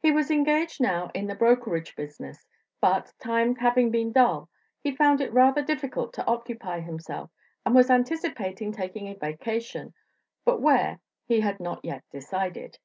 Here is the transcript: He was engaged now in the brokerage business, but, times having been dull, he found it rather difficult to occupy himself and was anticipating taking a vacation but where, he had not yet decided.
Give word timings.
He 0.00 0.10
was 0.10 0.30
engaged 0.30 0.80
now 0.80 1.10
in 1.12 1.26
the 1.26 1.34
brokerage 1.34 1.94
business, 1.96 2.46
but, 2.80 3.12
times 3.18 3.58
having 3.58 3.90
been 3.90 4.10
dull, 4.10 4.48
he 4.82 4.96
found 4.96 5.20
it 5.20 5.34
rather 5.34 5.60
difficult 5.62 6.14
to 6.14 6.24
occupy 6.24 6.80
himself 6.80 7.30
and 7.66 7.74
was 7.74 7.90
anticipating 7.90 8.72
taking 8.72 9.06
a 9.06 9.14
vacation 9.16 9.92
but 10.46 10.62
where, 10.62 10.98
he 11.26 11.40
had 11.40 11.60
not 11.60 11.84
yet 11.84 12.04
decided. 12.10 12.78